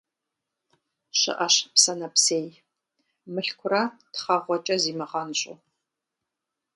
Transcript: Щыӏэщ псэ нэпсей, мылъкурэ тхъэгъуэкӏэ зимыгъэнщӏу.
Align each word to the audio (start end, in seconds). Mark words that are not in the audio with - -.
Щыӏэщ 1.19 1.55
псэ 1.73 1.93
нэпсей, 1.99 2.47
мылъкурэ 3.33 3.81
тхъэгъуэкӏэ 4.13 4.75
зимыгъэнщӏу. 4.83 5.57